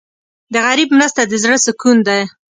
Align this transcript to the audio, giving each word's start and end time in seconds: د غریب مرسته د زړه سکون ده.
د 0.53 0.55
غریب 0.65 0.89
مرسته 0.97 1.21
د 1.25 1.33
زړه 1.43 1.57
سکون 1.65 1.97
ده. 2.07 2.17